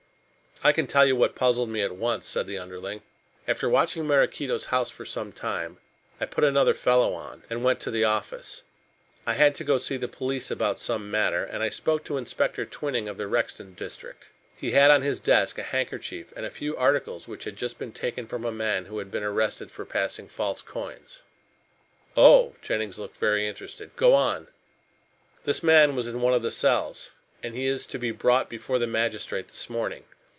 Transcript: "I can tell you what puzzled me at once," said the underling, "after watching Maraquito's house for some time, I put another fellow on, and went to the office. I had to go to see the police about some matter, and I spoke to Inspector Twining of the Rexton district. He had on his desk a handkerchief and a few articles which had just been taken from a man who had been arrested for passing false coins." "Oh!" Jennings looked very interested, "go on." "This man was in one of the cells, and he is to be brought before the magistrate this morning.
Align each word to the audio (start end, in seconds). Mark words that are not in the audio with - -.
"I 0.63 0.73
can 0.73 0.85
tell 0.85 1.07
you 1.07 1.15
what 1.15 1.33
puzzled 1.33 1.69
me 1.69 1.81
at 1.81 1.95
once," 1.95 2.27
said 2.27 2.45
the 2.45 2.59
underling, 2.59 3.01
"after 3.47 3.67
watching 3.67 4.05
Maraquito's 4.05 4.65
house 4.65 4.91
for 4.91 5.05
some 5.05 5.31
time, 5.31 5.79
I 6.19 6.27
put 6.27 6.43
another 6.43 6.75
fellow 6.75 7.15
on, 7.15 7.41
and 7.49 7.63
went 7.63 7.79
to 7.79 7.89
the 7.89 8.03
office. 8.03 8.61
I 9.25 9.33
had 9.33 9.55
to 9.55 9.63
go 9.63 9.79
to 9.79 9.83
see 9.83 9.97
the 9.97 10.07
police 10.07 10.51
about 10.51 10.79
some 10.79 11.09
matter, 11.09 11.43
and 11.43 11.63
I 11.63 11.69
spoke 11.69 12.03
to 12.03 12.17
Inspector 12.17 12.63
Twining 12.65 13.09
of 13.09 13.17
the 13.17 13.25
Rexton 13.25 13.73
district. 13.75 14.25
He 14.55 14.69
had 14.73 14.91
on 14.91 15.01
his 15.01 15.19
desk 15.19 15.57
a 15.57 15.63
handkerchief 15.63 16.31
and 16.35 16.45
a 16.45 16.51
few 16.51 16.77
articles 16.77 17.27
which 17.27 17.45
had 17.45 17.55
just 17.55 17.79
been 17.79 17.91
taken 17.91 18.27
from 18.27 18.45
a 18.45 18.51
man 18.51 18.85
who 18.85 18.99
had 18.99 19.09
been 19.09 19.23
arrested 19.23 19.71
for 19.71 19.83
passing 19.83 20.27
false 20.27 20.61
coins." 20.61 21.21
"Oh!" 22.15 22.55
Jennings 22.61 22.99
looked 22.99 23.17
very 23.17 23.47
interested, 23.47 23.95
"go 23.95 24.13
on." 24.13 24.47
"This 25.43 25.63
man 25.63 25.95
was 25.95 26.05
in 26.05 26.21
one 26.21 26.35
of 26.35 26.43
the 26.43 26.51
cells, 26.51 27.09
and 27.41 27.55
he 27.55 27.65
is 27.65 27.87
to 27.87 27.97
be 27.97 28.11
brought 28.11 28.47
before 28.47 28.77
the 28.77 28.85
magistrate 28.85 29.47
this 29.47 29.67
morning. 29.67 30.03